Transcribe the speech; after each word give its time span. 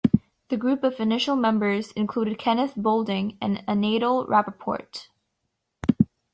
The 0.49 0.57
group 0.57 0.83
of 0.83 0.99
initial 0.99 1.35
members 1.35 1.91
included 1.91 2.39
Kenneth 2.39 2.73
Boulding 2.75 3.37
and 3.39 3.63
Anatol 3.67 4.25
Rapoport. 4.27 5.09